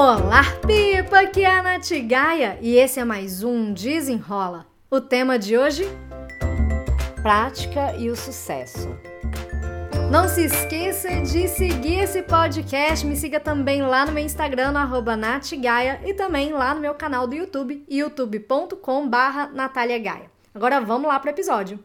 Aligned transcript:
Olá, 0.00 0.44
Pipa! 0.64 1.22
Aqui 1.22 1.42
é 1.42 1.50
a 1.50 1.60
Nath 1.60 1.90
Gaia 2.06 2.56
e 2.62 2.76
esse 2.76 3.00
é 3.00 3.04
mais 3.04 3.42
um 3.42 3.72
Desenrola. 3.72 4.64
O 4.88 5.00
tema 5.00 5.36
de 5.36 5.58
hoje? 5.58 5.86
Prática 7.20 7.96
e 7.96 8.08
o 8.08 8.14
sucesso. 8.14 8.96
Não 10.08 10.28
se 10.28 10.44
esqueça 10.44 11.08
de 11.22 11.48
seguir 11.48 11.98
esse 11.98 12.22
podcast. 12.22 13.04
Me 13.04 13.16
siga 13.16 13.40
também 13.40 13.82
lá 13.82 14.06
no 14.06 14.12
meu 14.12 14.24
Instagram, 14.24 14.70
no 14.70 15.16
natgaia, 15.16 16.00
e 16.06 16.14
também 16.14 16.52
lá 16.52 16.76
no 16.76 16.80
meu 16.80 16.94
canal 16.94 17.26
do 17.26 17.34
YouTube, 17.34 17.84
youtube.com 17.90 19.08
barra 19.08 19.50
Agora 20.54 20.80
vamos 20.80 21.08
lá 21.08 21.18
para 21.18 21.30
o 21.30 21.34
episódio. 21.34 21.76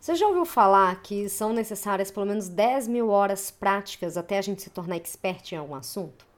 Você 0.00 0.14
já 0.14 0.26
ouviu 0.26 0.46
falar 0.46 1.02
que 1.02 1.28
são 1.28 1.52
necessárias 1.52 2.10
pelo 2.10 2.24
menos 2.24 2.48
10 2.48 2.88
mil 2.88 3.10
horas 3.10 3.50
práticas 3.50 4.16
até 4.16 4.38
a 4.38 4.42
gente 4.42 4.62
se 4.62 4.70
tornar 4.70 4.96
expert 4.96 5.52
em 5.52 5.56
algum 5.56 5.74
assunto? 5.74 6.29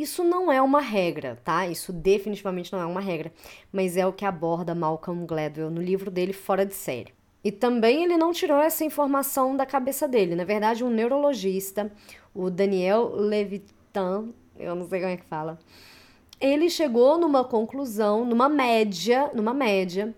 Isso 0.00 0.24
não 0.24 0.50
é 0.50 0.62
uma 0.62 0.80
regra, 0.80 1.38
tá? 1.44 1.66
Isso 1.66 1.92
definitivamente 1.92 2.72
não 2.72 2.80
é 2.80 2.86
uma 2.86 3.02
regra, 3.02 3.30
mas 3.70 3.98
é 3.98 4.06
o 4.06 4.14
que 4.14 4.24
aborda 4.24 4.74
Malcolm 4.74 5.26
Gladwell 5.26 5.70
no 5.70 5.82
livro 5.82 6.10
dele 6.10 6.32
Fora 6.32 6.64
de 6.64 6.72
Série. 6.72 7.12
E 7.44 7.52
também 7.52 8.04
ele 8.04 8.16
não 8.16 8.32
tirou 8.32 8.58
essa 8.58 8.82
informação 8.82 9.54
da 9.54 9.66
cabeça 9.66 10.08
dele. 10.08 10.34
Na 10.34 10.44
verdade, 10.44 10.82
um 10.82 10.88
neurologista, 10.88 11.92
o 12.34 12.48
Daniel 12.48 13.14
Levitan, 13.14 14.30
eu 14.58 14.74
não 14.74 14.88
sei 14.88 15.00
como 15.00 15.12
é 15.12 15.16
que 15.18 15.26
fala, 15.26 15.58
ele 16.40 16.70
chegou 16.70 17.18
numa 17.18 17.44
conclusão, 17.44 18.24
numa 18.24 18.48
média, 18.48 19.30
numa 19.34 19.52
média, 19.52 20.14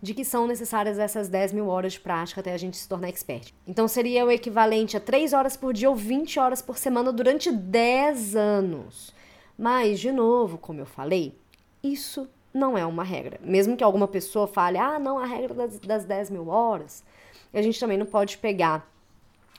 de 0.00 0.14
que 0.14 0.24
são 0.24 0.46
necessárias 0.46 0.98
essas 0.98 1.28
10 1.28 1.52
mil 1.52 1.68
horas 1.68 1.92
de 1.92 2.00
prática 2.00 2.40
até 2.40 2.54
a 2.54 2.58
gente 2.58 2.78
se 2.78 2.88
tornar 2.88 3.10
expert. 3.10 3.52
Então 3.66 3.86
seria 3.86 4.24
o 4.24 4.30
equivalente 4.30 4.96
a 4.96 5.00
3 5.00 5.34
horas 5.34 5.58
por 5.58 5.74
dia 5.74 5.90
ou 5.90 5.94
20 5.94 6.40
horas 6.40 6.62
por 6.62 6.78
semana 6.78 7.12
durante 7.12 7.52
10 7.52 8.34
anos. 8.34 9.14
Mas, 9.58 10.00
de 10.00 10.12
novo, 10.12 10.58
como 10.58 10.80
eu 10.80 10.86
falei, 10.86 11.34
isso 11.82 12.28
não 12.52 12.76
é 12.76 12.84
uma 12.84 13.04
regra. 13.04 13.38
Mesmo 13.42 13.76
que 13.76 13.84
alguma 13.84 14.08
pessoa 14.08 14.46
fale, 14.46 14.78
ah, 14.78 14.98
não, 14.98 15.18
a 15.18 15.26
regra 15.26 15.54
das, 15.54 15.78
das 15.78 16.04
10 16.04 16.30
mil 16.30 16.48
horas, 16.48 17.04
a 17.52 17.62
gente 17.62 17.80
também 17.80 17.98
não 17.98 18.06
pode 18.06 18.38
pegar 18.38 18.90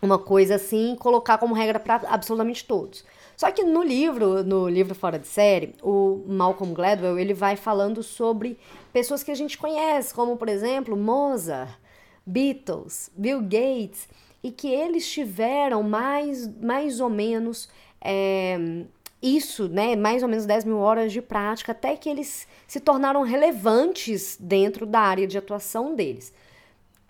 uma 0.02 0.20
coisa 0.20 0.56
assim 0.56 0.94
e 0.94 0.98
colocar 0.98 1.38
como 1.38 1.56
regra 1.56 1.80
para 1.80 2.02
absolutamente 2.08 2.66
todos. 2.66 3.04
Só 3.36 3.52
que 3.52 3.64
no 3.64 3.84
livro, 3.84 4.44
no 4.44 4.68
livro 4.68 4.96
Fora 4.96 5.20
de 5.20 5.28
Série, 5.28 5.76
o 5.82 6.24
Malcolm 6.28 6.74
Gladwell, 6.74 7.20
ele 7.20 7.34
vai 7.34 7.56
falando 7.56 8.02
sobre 8.02 8.58
pessoas 8.92 9.24
que 9.24 9.32
a 9.32 9.36
gente 9.36 9.58
conhece, 9.58 10.14
como 10.14 10.38
por 10.38 10.50
exemplo, 10.50 10.96
Mozart, 10.96 11.72
Beatles, 12.26 13.12
Bill 13.16 13.42
Gates, 13.42 14.08
e 14.44 14.52
que 14.52 14.68
eles 14.68 15.10
tiveram 15.10 15.84
mais, 15.84 16.48
mais 16.62 17.00
ou 17.00 17.10
menos 17.10 17.70
é, 18.02 18.58
isso, 19.22 19.68
né, 19.68 19.96
mais 19.96 20.22
ou 20.22 20.30
menos 20.30 20.46
10 20.46 20.66
mil 20.66 20.78
horas 20.78 21.12
de 21.12 21.22
prática, 21.22 21.72
até 21.72 21.96
que 21.96 22.10
eles 22.10 22.48
se 22.68 22.80
tornaram 22.80 23.24
relevantes 23.24 24.38
dentro 24.40 24.86
da 24.86 25.00
área 25.00 25.28
de 25.28 25.38
atuação 25.38 25.96
deles. 25.96 26.34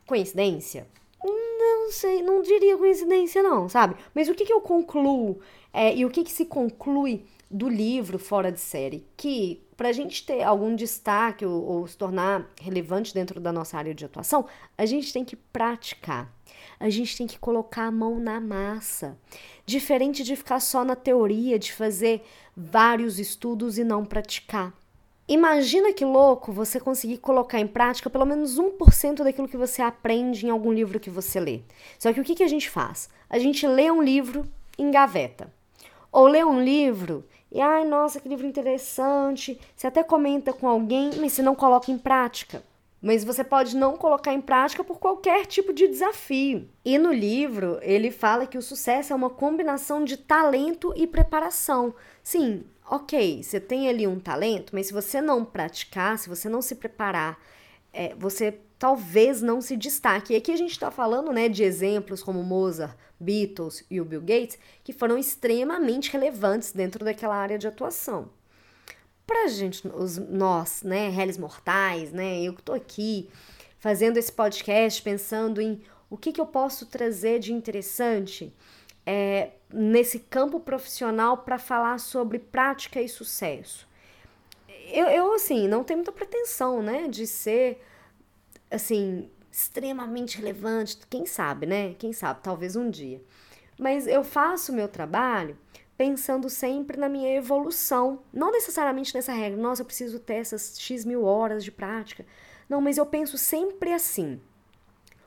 Coincidência? 0.05 0.87
Não 1.23 1.91
sei, 1.91 2.21
não 2.21 2.41
diria 2.41 2.77
coincidência 2.77 3.41
não, 3.43 3.67
sabe? 3.67 3.95
Mas 4.13 4.29
o 4.29 4.35
que, 4.35 4.45
que 4.45 4.53
eu 4.53 4.61
concluo 4.61 5.39
é, 5.73 5.95
e 5.95 6.05
o 6.05 6.09
que, 6.09 6.23
que 6.23 6.31
se 6.31 6.45
conclui 6.45 7.25
do 7.49 7.67
livro 7.67 8.19
Fora 8.19 8.51
de 8.51 8.59
Série? 8.59 9.05
Que 9.15 9.61
para 9.75 9.89
a 9.89 9.93
gente 9.93 10.25
ter 10.25 10.43
algum 10.43 10.75
destaque 10.75 11.45
ou, 11.45 11.63
ou 11.63 11.87
se 11.87 11.97
tornar 11.97 12.49
relevante 12.61 13.13
dentro 13.13 13.39
da 13.39 13.51
nossa 13.51 13.77
área 13.77 13.93
de 13.93 14.03
atuação, 14.03 14.45
a 14.77 14.85
gente 14.85 15.13
tem 15.13 15.23
que 15.23 15.35
praticar 15.35 16.33
a 16.79 16.89
gente 16.89 17.17
tem 17.17 17.27
que 17.27 17.39
colocar 17.39 17.83
a 17.83 17.91
mão 17.91 18.19
na 18.19 18.39
massa. 18.39 19.17
Diferente 19.65 20.23
de 20.23 20.35
ficar 20.35 20.59
só 20.59 20.83
na 20.83 20.95
teoria, 20.95 21.57
de 21.57 21.73
fazer 21.73 22.23
vários 22.55 23.19
estudos 23.19 23.77
e 23.77 23.83
não 23.83 24.05
praticar. 24.05 24.73
Imagina 25.27 25.91
que 25.91 26.05
louco 26.05 26.53
você 26.53 26.79
conseguir 26.79 27.17
colocar 27.17 27.59
em 27.59 27.67
prática 27.67 28.09
pelo 28.09 28.25
menos 28.25 28.57
1% 28.57 29.23
daquilo 29.23 29.47
que 29.47 29.57
você 29.57 29.81
aprende 29.81 30.45
em 30.45 30.49
algum 30.49 30.71
livro 30.71 30.99
que 30.99 31.09
você 31.09 31.39
lê. 31.39 31.61
Só 31.99 32.13
que 32.13 32.21
o 32.21 32.23
que, 32.23 32.35
que 32.35 32.43
a 32.43 32.47
gente 32.47 32.69
faz? 32.69 33.09
A 33.29 33.37
gente 33.37 33.67
lê 33.67 33.91
um 33.91 34.01
livro 34.01 34.47
em 34.77 34.89
gaveta. 34.89 35.51
Ou 36.11 36.27
lê 36.27 36.43
um 36.45 36.63
livro 36.63 37.25
e, 37.51 37.59
ai, 37.59 37.85
nossa, 37.85 38.19
que 38.19 38.29
livro 38.29 38.45
interessante. 38.45 39.59
Você 39.75 39.87
até 39.87 40.01
comenta 40.03 40.53
com 40.53 40.67
alguém, 40.67 41.11
mas 41.19 41.33
você 41.33 41.41
não 41.41 41.55
coloca 41.55 41.91
em 41.91 41.97
prática 41.97 42.63
mas 43.01 43.23
você 43.23 43.43
pode 43.43 43.75
não 43.75 43.95
colocar 43.95 44.33
em 44.33 44.41
prática 44.41 44.83
por 44.83 44.99
qualquer 44.99 45.45
tipo 45.45 45.71
de 45.71 45.87
desafio. 45.87 46.67
E 46.83 46.97
no 46.97 47.13
livro, 47.13 47.79
ele 47.81 48.11
fala 48.11 48.47
que 48.47 48.57
o 48.57 48.61
sucesso 48.61 49.13
é 49.13 49.15
uma 49.15 49.29
combinação 49.29 50.03
de 50.03 50.17
talento 50.17 50.93
e 50.95 51.05
preparação. 51.05 51.93
Sim, 52.23 52.63
ok, 52.89 53.43
você 53.43 53.59
tem 53.59 53.87
ali 53.87 54.07
um 54.07 54.19
talento, 54.19 54.73
mas 54.73 54.87
se 54.87 54.93
você 54.93 55.21
não 55.21 55.45
praticar, 55.45 56.17
se 56.17 56.27
você 56.27 56.49
não 56.49 56.61
se 56.61 56.75
preparar, 56.75 57.39
é, 57.93 58.15
você 58.15 58.59
talvez 58.79 59.41
não 59.41 59.61
se 59.61 59.77
destaque. 59.77 60.33
E 60.33 60.35
aqui 60.35 60.51
a 60.51 60.57
gente 60.57 60.71
está 60.71 60.89
falando 60.89 61.31
né, 61.31 61.47
de 61.47 61.63
exemplos 61.63 62.23
como 62.23 62.43
Mozart, 62.43 62.97
Beatles 63.19 63.83
e 63.89 64.01
o 64.01 64.05
Bill 64.05 64.21
Gates, 64.21 64.57
que 64.83 64.93
foram 64.93 65.17
extremamente 65.17 66.11
relevantes 66.11 66.71
dentro 66.71 67.05
daquela 67.05 67.35
área 67.35 67.57
de 67.57 67.67
atuação 67.67 68.29
pra 69.27 69.47
gente, 69.47 69.85
os, 69.89 70.17
nós, 70.17 70.81
né, 70.81 71.09
réis 71.09 71.37
mortais, 71.37 72.13
né, 72.13 72.41
eu 72.41 72.53
que 72.53 72.63
tô 72.63 72.71
aqui 72.73 73.29
fazendo 73.77 74.17
esse 74.17 74.31
podcast 74.31 75.01
pensando 75.01 75.61
em 75.61 75.81
o 76.09 76.17
que, 76.17 76.31
que 76.31 76.39
eu 76.39 76.45
posso 76.45 76.85
trazer 76.85 77.39
de 77.39 77.51
interessante 77.51 78.53
é, 79.05 79.51
nesse 79.71 80.19
campo 80.19 80.61
profissional 80.61 81.39
para 81.39 81.59
falar 81.59 81.99
sobre 81.99 82.39
prática 82.39 83.01
e 83.01 83.09
sucesso. 83.09 83.85
Eu, 84.89 85.07
eu, 85.07 85.33
assim, 85.33 85.67
não 85.67 85.83
tenho 85.83 85.99
muita 85.99 86.13
pretensão, 86.13 86.81
né, 86.81 87.09
de 87.09 87.27
ser, 87.27 87.83
assim, 88.71 89.29
extremamente 89.51 90.37
relevante, 90.37 90.97
quem 91.09 91.25
sabe, 91.25 91.65
né, 91.65 91.93
quem 91.99 92.13
sabe, 92.13 92.39
talvez 92.41 92.77
um 92.77 92.89
dia. 92.89 93.21
Mas 93.77 94.07
eu 94.07 94.23
faço 94.23 94.71
o 94.71 94.75
meu 94.75 94.87
trabalho 94.87 95.57
pensando 95.97 96.49
sempre 96.49 96.97
na 96.97 97.09
minha 97.09 97.35
evolução. 97.35 98.19
Não 98.31 98.51
necessariamente 98.51 99.15
nessa 99.15 99.33
regra, 99.33 99.59
nossa, 99.59 99.81
eu 99.81 99.85
preciso 99.85 100.19
ter 100.19 100.35
essas 100.35 100.79
X 100.79 101.03
mil 101.03 101.23
horas 101.23 101.63
de 101.63 101.71
prática. 101.71 102.25
Não, 102.69 102.79
mas 102.79 102.97
eu 102.97 103.05
penso 103.05 103.37
sempre 103.37 103.91
assim: 103.91 104.39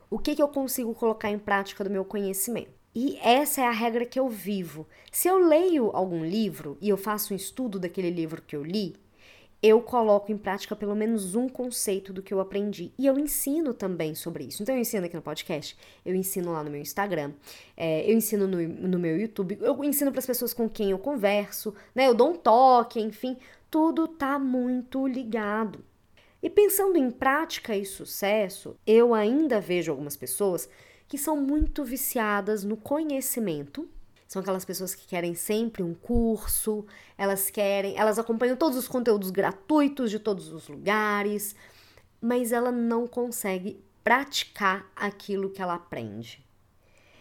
o 0.09 0.17
que, 0.17 0.35
que 0.35 0.41
eu 0.41 0.47
consigo 0.47 0.93
colocar 0.95 1.29
em 1.29 1.39
prática 1.39 1.83
do 1.83 1.89
meu 1.89 2.05
conhecimento? 2.05 2.79
E 2.93 3.17
essa 3.21 3.61
é 3.61 3.67
a 3.67 3.71
regra 3.71 4.05
que 4.05 4.19
eu 4.19 4.27
vivo. 4.27 4.85
Se 5.11 5.27
eu 5.27 5.37
leio 5.37 5.91
algum 5.93 6.25
livro 6.25 6.77
e 6.81 6.89
eu 6.89 6.97
faço 6.97 7.33
um 7.33 7.37
estudo 7.37 7.79
daquele 7.79 8.09
livro 8.09 8.41
que 8.41 8.55
eu 8.55 8.63
li, 8.63 8.95
eu 9.61 9.79
coloco 9.81 10.31
em 10.31 10.37
prática 10.37 10.75
pelo 10.75 10.95
menos 10.95 11.35
um 11.35 11.47
conceito 11.47 12.11
do 12.11 12.23
que 12.23 12.33
eu 12.33 12.39
aprendi. 12.39 12.91
E 12.97 13.05
eu 13.05 13.19
ensino 13.19 13.73
também 13.73 14.15
sobre 14.15 14.45
isso. 14.45 14.63
Então, 14.63 14.73
eu 14.73 14.81
ensino 14.81 15.05
aqui 15.05 15.15
no 15.15 15.21
podcast, 15.21 15.77
eu 16.03 16.15
ensino 16.15 16.51
lá 16.51 16.63
no 16.63 16.71
meu 16.71 16.81
Instagram, 16.81 17.31
é, 17.77 18.09
eu 18.09 18.15
ensino 18.15 18.47
no, 18.47 18.57
no 18.61 18.97
meu 18.97 19.19
YouTube, 19.19 19.59
eu 19.61 19.83
ensino 19.83 20.11
para 20.11 20.19
as 20.19 20.25
pessoas 20.25 20.53
com 20.53 20.67
quem 20.67 20.91
eu 20.91 20.97
converso, 20.97 21.75
né? 21.93 22.07
Eu 22.07 22.15
dou 22.15 22.31
um 22.31 22.35
toque, 22.35 22.99
enfim, 22.99 23.37
tudo 23.69 24.07
tá 24.07 24.39
muito 24.39 25.05
ligado. 25.05 25.83
E 26.41 26.49
pensando 26.49 26.97
em 26.97 27.11
prática 27.11 27.75
e 27.75 27.85
sucesso, 27.85 28.75
eu 28.85 29.13
ainda 29.13 29.61
vejo 29.61 29.91
algumas 29.91 30.17
pessoas 30.17 30.67
que 31.07 31.17
são 31.17 31.37
muito 31.37 31.83
viciadas 31.83 32.63
no 32.63 32.75
conhecimento 32.75 33.87
são 34.31 34.41
aquelas 34.41 34.63
pessoas 34.63 34.95
que 34.95 35.05
querem 35.05 35.35
sempre 35.35 35.83
um 35.83 35.93
curso, 35.93 36.85
elas 37.17 37.49
querem, 37.49 37.97
elas 37.97 38.17
acompanham 38.17 38.55
todos 38.55 38.77
os 38.77 38.87
conteúdos 38.87 39.29
gratuitos 39.29 40.09
de 40.09 40.19
todos 40.19 40.53
os 40.53 40.69
lugares, 40.69 41.53
mas 42.21 42.53
ela 42.53 42.71
não 42.71 43.05
consegue 43.05 43.83
praticar 44.01 44.89
aquilo 44.95 45.49
que 45.49 45.61
ela 45.61 45.73
aprende. 45.73 46.41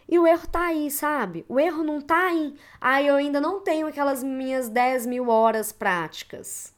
E 0.09 0.21
o 0.21 0.25
erro 0.25 0.47
tá 0.47 0.66
aí, 0.66 0.88
sabe? 0.88 1.44
O 1.48 1.59
erro 1.59 1.82
não 1.82 2.00
tá 2.00 2.32
em, 2.32 2.54
ah, 2.81 3.03
eu 3.03 3.16
ainda 3.16 3.41
não 3.41 3.59
tenho 3.60 3.89
aquelas 3.89 4.22
minhas 4.22 4.68
10 4.68 5.06
mil 5.06 5.28
horas 5.30 5.72
práticas. 5.72 6.72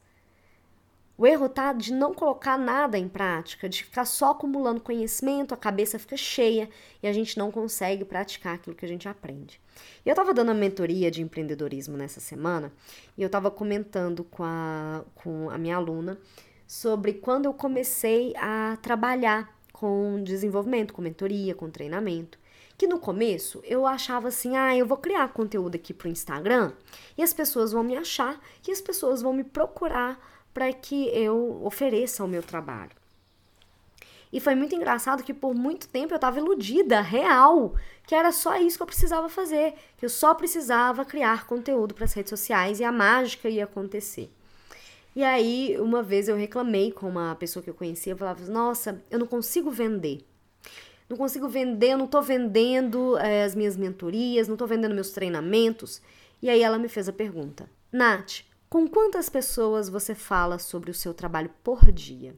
O 1.17 1.27
erro 1.27 1.49
tá 1.49 1.73
de 1.73 1.93
não 1.93 2.15
colocar 2.15 2.59
nada 2.59 2.99
em 2.99 3.09
prática, 3.09 3.69
de 3.69 3.85
ficar 3.85 4.05
só 4.05 4.31
acumulando 4.31 4.81
conhecimento, 4.81 5.53
a 5.53 5.57
cabeça 5.57 5.99
fica 5.99 6.17
cheia 6.17 6.69
e 7.03 7.07
a 7.07 7.13
gente 7.13 7.39
não 7.39 7.51
consegue 7.51 8.05
praticar 8.05 8.55
aquilo 8.55 8.75
que 8.75 8.85
a 8.85 8.89
gente 8.89 9.09
aprende. 9.09 9.61
E 10.05 10.09
eu 10.09 10.13
estava 10.13 10.33
dando 10.33 10.51
a 10.51 10.55
mentoria 10.55 11.11
de 11.11 11.23
empreendedorismo 11.23 11.97
nessa 11.97 12.19
semana 12.19 12.73
e 13.17 13.23
eu 13.23 13.27
estava 13.27 13.51
comentando 13.51 14.25
com 14.25 14.43
a, 14.43 15.05
com 15.15 15.51
a 15.51 15.59
minha 15.59 15.77
aluna 15.77 16.19
sobre 16.67 17.13
quando 17.13 17.45
eu 17.45 17.53
comecei 17.53 18.33
a 18.37 18.79
trabalhar 18.81 19.55
com 19.73 20.23
desenvolvimento, 20.23 20.95
com 20.95 21.03
mentoria, 21.03 21.55
com 21.55 21.69
treinamento. 21.69 22.39
Que 22.79 22.87
no 22.87 22.99
começo 22.99 23.61
eu 23.65 23.87
achava 23.87 24.29
assim, 24.29 24.57
ah, 24.57 24.75
eu 24.75 24.87
vou 24.87 24.97
criar 24.97 25.29
conteúdo 25.33 25.75
aqui 25.75 25.93
pro 25.93 26.09
Instagram 26.09 26.73
e 27.19 27.23
as 27.23 27.35
pessoas 27.35 27.73
vão 27.73 27.85
me 27.85 27.97
achar 27.97 28.41
e 28.67 28.73
as 28.73 28.81
pessoas 28.81 29.21
vão 29.21 29.33
me 29.33 29.45
procurar 29.45 30.19
para 30.53 30.73
que 30.73 31.09
eu 31.09 31.61
ofereça 31.65 32.25
o 32.25 32.29
meu 32.29 32.43
trabalho. 32.43 33.03
E 34.33 34.41
foi 34.41 34.55
muito 34.55 34.75
engraçado 34.75 35.23
que 35.23 35.35
por 35.35 35.55
muito 35.55 35.87
tempo 35.89 36.15
eu 36.15 36.17
estava 36.17 36.39
iludida, 36.39 37.03
real, 37.03 37.75
que 38.07 38.15
era 38.15 38.33
só 38.33 38.57
isso 38.57 38.79
que 38.79 38.83
eu 38.83 38.87
precisava 38.87 39.29
fazer, 39.29 39.75
que 39.99 40.07
eu 40.07 40.09
só 40.09 40.35
precisava 40.35 41.05
criar 41.05 41.47
conteúdo 41.47 41.95
para 41.95 42.05
as 42.05 42.15
redes 42.15 42.31
sociais 42.31 42.81
e 42.81 42.85
a 42.85 42.91
mágica 42.91 43.49
ia 43.49 43.65
acontecer. 43.65 44.31
E 45.15 45.23
aí, 45.23 45.77
uma 45.79 46.03
vez 46.03 46.29
eu 46.29 46.37
reclamei 46.37 46.91
com 46.91 47.07
uma 47.07 47.35
pessoa 47.35 47.63
que 47.63 47.69
eu 47.69 47.75
conhecia, 47.75 48.15
eu 48.15 48.17
falava: 48.17 48.43
"Nossa, 48.51 49.03
eu 49.11 49.19
não 49.19 49.27
consigo 49.27 49.71
vender. 49.71 50.25
Não 51.09 51.19
consigo 51.19 51.47
vender, 51.47 51.91
eu 51.93 51.99
não 51.99 52.07
estou 52.07 52.23
vendendo 52.23 53.19
é, 53.19 53.45
as 53.45 53.55
minhas 53.55 53.77
mentorias, 53.77 54.49
não 54.49 54.55
estou 54.55 54.67
vendendo 54.67 54.95
meus 54.95 55.11
treinamentos". 55.11 56.01
E 56.41 56.49
aí 56.49 56.63
ela 56.63 56.79
me 56.79 56.89
fez 56.89 57.07
a 57.07 57.13
pergunta: 57.13 57.69
"Nath, 57.93 58.41
com 58.73 58.89
quantas 58.89 59.29
pessoas 59.29 59.91
você 59.91 60.15
fala 60.15 60.59
sobre 60.59 60.91
o 60.91 60.95
seu 60.95 61.13
trabalho 61.13 61.51
por 61.63 61.93
dia?" 61.93 62.35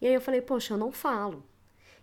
E 0.00 0.06
aí 0.06 0.14
eu 0.14 0.20
falei, 0.20 0.40
poxa, 0.40 0.72
eu 0.72 0.78
não 0.78 0.90
falo. 0.90 1.44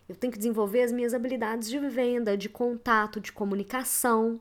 Eu 0.08 0.14
tenho 0.14 0.32
que 0.32 0.38
desenvolver 0.38 0.82
as 0.82 0.92
minhas 0.92 1.12
habilidades 1.12 1.68
de 1.68 1.80
venda, 1.80 2.36
de 2.36 2.48
contato, 2.48 3.20
de 3.20 3.32
comunicação. 3.32 4.40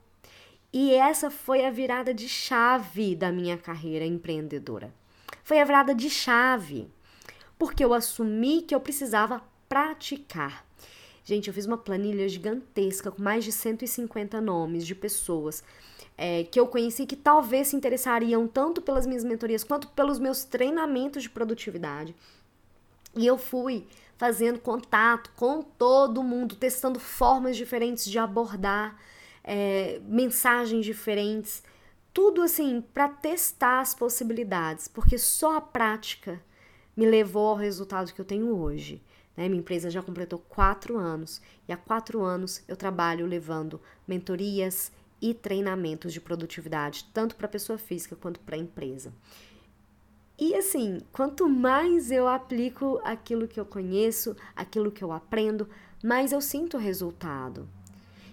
E 0.71 0.93
essa 0.93 1.31
foi 1.31 1.65
a 1.65 1.71
virada 1.71 2.13
de 2.13 2.29
chave 2.29 3.15
da 3.15 3.31
minha 3.31 3.57
carreira 3.57 4.05
empreendedora. 4.05 4.93
Foi 5.43 5.59
a 5.59 5.65
virada 5.65 5.95
de 5.95 6.07
chave, 6.07 6.87
porque 7.57 7.83
eu 7.83 7.95
assumi 7.95 8.61
que 8.61 8.75
eu 8.75 8.79
precisava 8.79 9.41
praticar. 9.67 10.63
Gente, 11.23 11.47
eu 11.47 11.53
fiz 11.53 11.65
uma 11.65 11.79
planilha 11.79 12.29
gigantesca 12.29 13.09
com 13.09 13.23
mais 13.23 13.43
de 13.43 13.51
150 13.51 14.39
nomes 14.39 14.85
de 14.85 14.93
pessoas 14.93 15.63
é, 16.17 16.43
que 16.43 16.59
eu 16.59 16.67
conheci 16.67 17.05
que 17.05 17.15
talvez 17.15 17.69
se 17.69 17.75
interessariam 17.75 18.47
tanto 18.47 18.81
pelas 18.81 19.05
minhas 19.05 19.23
mentorias 19.23 19.63
quanto 19.63 19.87
pelos 19.89 20.19
meus 20.19 20.43
treinamentos 20.43 21.23
de 21.23 21.29
produtividade. 21.29 22.15
E 23.15 23.25
eu 23.25 23.37
fui 23.37 23.87
fazendo 24.17 24.59
contato 24.59 25.31
com 25.35 25.61
todo 25.61 26.23
mundo, 26.23 26.55
testando 26.55 26.99
formas 26.99 27.57
diferentes 27.57 28.05
de 28.05 28.17
abordar, 28.17 28.97
é, 29.43 29.99
mensagens 30.05 30.85
diferentes, 30.85 31.63
tudo 32.13 32.41
assim 32.41 32.81
para 32.93 33.09
testar 33.09 33.81
as 33.81 33.93
possibilidades, 33.93 34.87
porque 34.87 35.17
só 35.17 35.57
a 35.57 35.61
prática 35.61 36.41
me 36.95 37.05
levou 37.05 37.49
ao 37.49 37.55
resultado 37.55 38.13
que 38.13 38.21
eu 38.21 38.25
tenho 38.25 38.55
hoje. 38.55 39.01
Né? 39.35 39.49
Minha 39.49 39.61
empresa 39.61 39.89
já 39.89 40.01
completou 40.01 40.39
quatro 40.47 40.97
anos 40.97 41.41
e 41.67 41.73
há 41.73 41.77
quatro 41.77 42.21
anos 42.21 42.63
eu 42.67 42.77
trabalho 42.77 43.25
levando 43.25 43.81
mentorias 44.07 44.91
e 45.23 45.33
treinamentos 45.33 46.11
de 46.11 46.19
produtividade, 46.19 47.09
tanto 47.13 47.37
para 47.37 47.47
pessoa 47.47 47.77
física 47.77 48.13
quanto 48.13 48.41
para 48.41 48.57
empresa. 48.57 49.13
E 50.37 50.53
assim, 50.53 50.99
quanto 51.13 51.47
mais 51.47 52.11
eu 52.11 52.27
aplico 52.27 52.99
aquilo 53.05 53.47
que 53.47 53.57
eu 53.57 53.65
conheço, 53.65 54.35
aquilo 54.53 54.91
que 54.91 55.01
eu 55.01 55.13
aprendo, 55.13 55.69
mais 56.03 56.33
eu 56.33 56.41
sinto 56.41 56.77
resultado. 56.77 57.69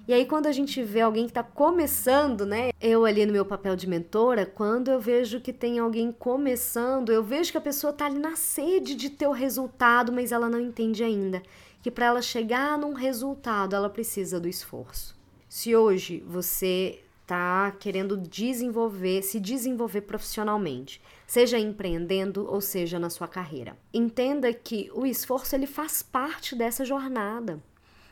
E 0.09 0.13
aí, 0.13 0.27
quando 0.27 0.47
a 0.47 0.53
gente 0.53 0.83
vê 0.83 1.03
alguém 1.03 1.27
que 1.27 1.31
está 1.31 1.45
começando, 1.45 2.45
né? 2.45 2.71
Eu 2.81 3.05
ali 3.05 3.25
no 3.25 3.33
meu 3.33 3.47
papel 3.47 3.77
de 3.77 3.87
mentora, 3.87 4.45
quando 4.45 4.91
eu 4.91 4.99
vejo 4.99 5.41
que 5.41 5.53
tem 5.53 5.79
alguém 5.79 6.11
começando, 6.11 7.13
eu 7.13 7.23
vejo 7.23 7.53
que 7.53 7.59
a 7.59 7.61
pessoa 7.61 7.93
está 7.93 8.07
ali 8.07 8.19
na 8.19 8.35
sede 8.35 8.97
de 8.97 9.11
ter 9.11 9.29
o 9.29 9.33
resultado, 9.33 10.11
mas 10.11 10.33
ela 10.33 10.49
não 10.49 10.59
entende 10.59 11.05
ainda 11.05 11.41
que 11.81 11.91
para 11.91 12.07
ela 12.07 12.23
chegar 12.23 12.77
num 12.77 12.95
resultado, 12.95 13.77
ela 13.77 13.89
precisa 13.89 14.41
do 14.41 14.49
esforço. 14.49 15.20
Se 15.51 15.75
hoje 15.75 16.23
você 16.29 17.03
está 17.23 17.73
querendo 17.73 18.17
desenvolver, 18.17 19.21
se 19.25 19.41
desenvolver 19.41 20.03
profissionalmente, 20.03 21.03
seja 21.27 21.59
empreendendo 21.59 22.47
ou 22.49 22.61
seja 22.61 23.01
na 23.01 23.11
sua 23.11 23.27
carreira. 23.27 23.77
Entenda 23.93 24.53
que 24.53 24.89
o 24.95 25.05
esforço 25.05 25.57
ele 25.57 25.67
faz 25.67 26.05
parte 26.05 26.55
dessa 26.55 26.85
jornada. 26.85 27.61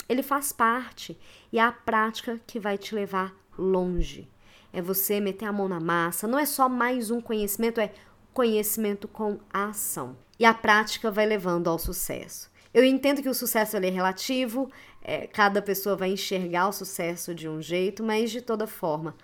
Ele 0.09 0.21
faz 0.21 0.53
parte 0.53 1.17
e 1.53 1.61
é 1.61 1.63
a 1.63 1.71
prática 1.71 2.41
que 2.45 2.59
vai 2.59 2.77
te 2.77 2.93
levar 2.93 3.33
longe. 3.57 4.29
É 4.73 4.83
você 4.83 5.21
meter 5.21 5.45
a 5.45 5.53
mão 5.53 5.69
na 5.69 5.79
massa, 5.79 6.27
não 6.27 6.41
é 6.41 6.45
só 6.45 6.69
mais 6.69 7.09
um 7.09 7.21
conhecimento, 7.21 7.81
é 7.81 7.95
conhecimento 8.35 9.07
com 9.07 9.39
ação. 9.53 10.17
E 10.41 10.45
a 10.45 10.53
prática 10.53 11.09
vai 11.09 11.25
levando 11.25 11.71
ao 11.71 11.79
sucesso. 11.79 12.51
Eu 12.79 12.85
entendo 12.85 13.21
que 13.21 13.29
o 13.29 13.35
sucesso 13.35 13.77
é 13.77 13.91
relativo, 13.91 14.71
é, 15.03 15.27
cada 15.27 15.61
pessoa 15.61 15.97
vai 15.97 16.11
enxergar 16.11 16.69
o 16.69 16.73
sucesso 16.73 17.35
de 17.35 17.49
um 17.49 17.61
jeito, 17.61 18.05
mas 18.05 18.31
de 18.31 18.41
toda 18.41 18.69
forma, 18.69 19.17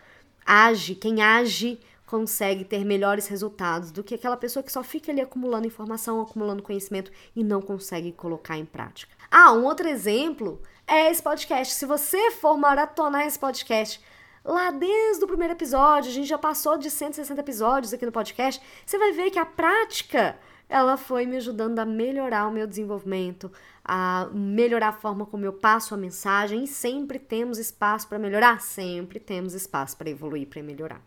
age, 0.44 0.96
quem 0.96 1.22
age 1.22 1.78
consegue 2.04 2.64
ter 2.64 2.84
melhores 2.84 3.28
resultados 3.28 3.92
do 3.92 4.02
que 4.02 4.16
aquela 4.16 4.36
pessoa 4.36 4.60
que 4.60 4.72
só 4.72 4.82
fica 4.82 5.12
ali 5.12 5.20
acumulando 5.20 5.68
informação, 5.68 6.20
acumulando 6.20 6.64
conhecimento 6.64 7.12
e 7.36 7.44
não 7.44 7.62
consegue 7.62 8.10
colocar 8.10 8.58
em 8.58 8.64
prática. 8.64 9.14
Ah, 9.30 9.52
um 9.52 9.62
outro 9.62 9.86
exemplo 9.86 10.60
é 10.84 11.08
esse 11.08 11.22
podcast. 11.22 11.74
Se 11.74 11.86
você 11.86 12.32
for 12.32 12.58
maratonar 12.58 13.24
esse 13.24 13.38
podcast, 13.38 14.00
lá 14.44 14.72
desde 14.72 15.22
o 15.22 15.28
primeiro 15.28 15.54
episódio, 15.54 16.10
a 16.10 16.14
gente 16.14 16.26
já 16.26 16.38
passou 16.38 16.76
de 16.76 16.90
160 16.90 17.40
episódios 17.40 17.94
aqui 17.94 18.04
no 18.04 18.10
podcast, 18.10 18.60
você 18.84 18.98
vai 18.98 19.12
ver 19.12 19.30
que 19.30 19.38
a 19.38 19.46
prática 19.46 20.36
ela 20.74 20.96
foi 20.96 21.24
me 21.24 21.36
ajudando 21.36 21.78
a 21.78 21.84
melhorar 21.84 22.48
o 22.48 22.50
meu 22.50 22.66
desenvolvimento, 22.66 23.48
a 23.84 24.28
melhorar 24.32 24.88
a 24.88 24.92
forma 24.92 25.24
como 25.24 25.44
eu 25.44 25.52
passo 25.52 25.94
a 25.94 25.96
mensagem 25.96 26.64
e 26.64 26.66
sempre 26.66 27.16
temos 27.16 27.58
espaço 27.58 28.08
para 28.08 28.18
melhorar, 28.18 28.60
sempre 28.60 29.20
temos 29.20 29.54
espaço 29.54 29.96
para 29.96 30.10
evoluir, 30.10 30.48
para 30.48 30.60
melhorar. 30.64 31.00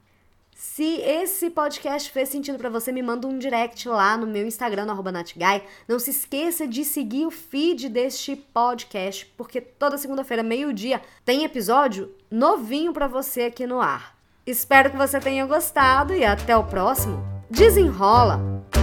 Se 0.55 1.01
esse 1.01 1.49
podcast 1.49 2.09
fez 2.09 2.29
sentido 2.29 2.57
para 2.57 2.69
você, 2.69 2.93
me 2.93 3.03
manda 3.03 3.27
um 3.27 3.37
direct 3.37 3.89
lá 3.89 4.15
no 4.15 4.25
meu 4.25 4.47
Instagram, 4.47 4.85
no 4.85 5.03
Natgai. 5.03 5.65
Não 5.85 5.99
se 5.99 6.11
esqueça 6.11 6.65
de 6.65 6.85
seguir 6.85 7.25
o 7.25 7.31
feed 7.31 7.89
deste 7.89 8.37
podcast, 8.37 9.25
porque 9.35 9.59
toda 9.59 9.97
segunda-feira, 9.97 10.43
meio-dia, 10.43 11.01
tem 11.25 11.43
episódio 11.43 12.15
novinho 12.31 12.93
para 12.93 13.07
você 13.07 13.41
aqui 13.41 13.67
no 13.67 13.81
ar. 13.81 14.17
Espero 14.45 14.89
que 14.89 14.97
você 14.97 15.19
tenha 15.19 15.45
gostado 15.45 16.13
e 16.13 16.23
até 16.23 16.55
o 16.55 16.63
próximo. 16.63 17.21
Desenrola! 17.51 18.76